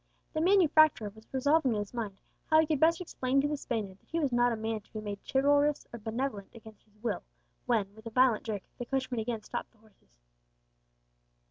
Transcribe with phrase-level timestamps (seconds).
[0.33, 2.17] The manufacturer was revolving in his mind
[2.49, 4.91] how he could best explain to the Spaniard that he was not a man to
[4.93, 7.21] be made chivalrous or benevolent against his will,
[7.67, 10.17] when, with a violent jerk, the coachman again stopped the horses.